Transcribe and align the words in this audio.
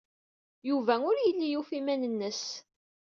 Yuba 0.69 0.93
ur 1.09 1.15
yelli 1.19 1.47
yufa 1.53 1.73
iman-nnes. 1.79 2.43